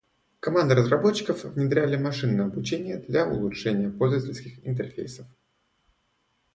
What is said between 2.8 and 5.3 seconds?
для улучшения пользовательских интерфейсов.